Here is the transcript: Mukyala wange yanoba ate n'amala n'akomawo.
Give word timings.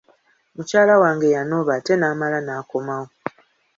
Mukyala 0.55 0.93
wange 1.01 1.27
yanoba 1.35 1.71
ate 1.77 1.93
n'amala 1.97 2.39
n'akomawo. 2.43 3.07